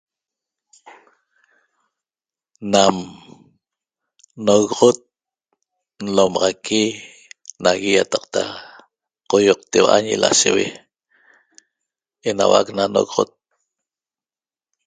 [2.71, 2.95] Nam
[4.45, 4.97] nogoxot
[6.05, 6.83] nlomaxaqui
[7.63, 8.41] nagui iataqta
[9.29, 10.67] qoioqteua na lasheue
[12.29, 13.31] enauac na nogoxot.